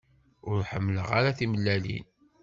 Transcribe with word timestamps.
Ur 0.49 0.59
ḥemmleɣ 0.71 1.07
ara 1.17 1.37
timellalin. 1.37 2.05